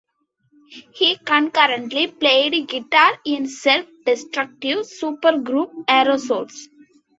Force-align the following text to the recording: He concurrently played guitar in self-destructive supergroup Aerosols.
He 0.95 1.15
concurrently 1.15 2.07
played 2.07 2.67
guitar 2.67 3.19
in 3.23 3.47
self-destructive 3.47 4.79
supergroup 4.79 5.85
Aerosols. 5.85 6.57